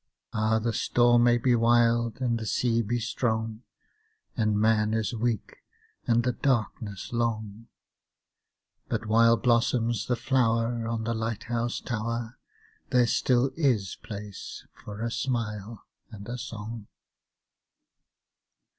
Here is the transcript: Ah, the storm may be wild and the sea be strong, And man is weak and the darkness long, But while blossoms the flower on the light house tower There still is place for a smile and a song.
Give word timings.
Ah, 0.33 0.57
the 0.57 0.73
storm 0.73 1.23
may 1.25 1.37
be 1.37 1.53
wild 1.55 2.21
and 2.21 2.39
the 2.39 2.45
sea 2.47 2.81
be 2.81 2.99
strong, 2.99 3.61
And 4.35 4.59
man 4.59 4.95
is 4.95 5.13
weak 5.13 5.57
and 6.07 6.23
the 6.23 6.31
darkness 6.31 7.13
long, 7.13 7.67
But 8.89 9.05
while 9.05 9.37
blossoms 9.37 10.07
the 10.07 10.15
flower 10.15 10.87
on 10.87 11.03
the 11.03 11.13
light 11.13 11.43
house 11.43 11.79
tower 11.79 12.39
There 12.89 13.05
still 13.05 13.51
is 13.55 13.95
place 14.01 14.65
for 14.73 15.03
a 15.03 15.11
smile 15.11 15.85
and 16.09 16.27
a 16.27 16.39
song. 16.39 16.87